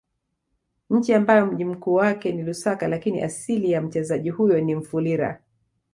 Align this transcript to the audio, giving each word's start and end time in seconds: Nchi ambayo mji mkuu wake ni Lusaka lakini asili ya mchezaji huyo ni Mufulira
Nchi 0.89 1.13
ambayo 1.13 1.45
mji 1.45 1.65
mkuu 1.65 1.93
wake 1.93 2.31
ni 2.31 2.43
Lusaka 2.43 2.87
lakini 2.87 3.21
asili 3.23 3.71
ya 3.71 3.81
mchezaji 3.81 4.29
huyo 4.29 4.61
ni 4.61 4.75
Mufulira 4.75 5.41